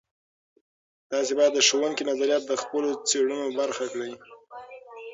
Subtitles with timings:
[1.11, 4.13] تاسې باید د ښوونکو نظریات د خپلو څیړنو برخه کړئ.